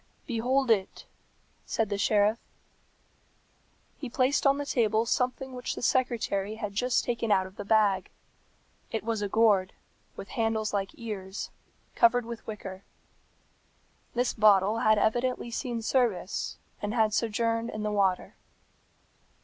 "Behold 0.25 0.71
it," 0.71 1.05
said 1.67 1.89
the 1.89 1.97
sheriff. 1.99 2.39
He 3.99 4.09
placed 4.09 4.47
on 4.47 4.57
the 4.57 4.65
table 4.65 5.05
something 5.05 5.53
which 5.53 5.75
the 5.75 5.83
secretary 5.83 6.55
had 6.55 6.73
just 6.73 7.03
taken 7.05 7.31
out 7.31 7.45
of 7.45 7.55
the 7.55 7.63
bag. 7.63 8.09
It 8.89 9.03
was 9.03 9.21
a 9.21 9.29
gourd, 9.29 9.73
with 10.15 10.29
handles 10.29 10.73
like 10.73 10.89
ears, 10.97 11.51
covered 11.93 12.25
with 12.25 12.47
wicker. 12.47 12.83
This 14.15 14.33
bottle 14.33 14.79
had 14.79 14.97
evidently 14.97 15.51
seen 15.51 15.83
service, 15.83 16.57
and 16.81 16.95
had 16.95 17.13
sojourned 17.13 17.69
in 17.69 17.83
the 17.83 17.91
water. 17.91 18.33